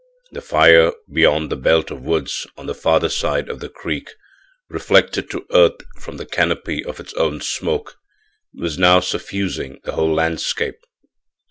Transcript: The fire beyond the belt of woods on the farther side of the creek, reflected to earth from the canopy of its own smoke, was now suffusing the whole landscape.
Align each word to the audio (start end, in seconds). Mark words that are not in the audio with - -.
The 0.31 0.41
fire 0.41 0.93
beyond 1.13 1.51
the 1.51 1.55
belt 1.55 1.91
of 1.91 2.01
woods 2.01 2.47
on 2.57 2.65
the 2.65 2.73
farther 2.73 3.07
side 3.07 3.47
of 3.49 3.59
the 3.59 3.69
creek, 3.69 4.09
reflected 4.67 5.29
to 5.29 5.45
earth 5.51 5.79
from 5.97 6.17
the 6.17 6.25
canopy 6.25 6.83
of 6.83 6.99
its 6.99 7.13
own 7.13 7.39
smoke, 7.39 7.97
was 8.51 8.79
now 8.79 8.99
suffusing 8.99 9.79
the 9.83 9.91
whole 9.91 10.15
landscape. 10.15 10.79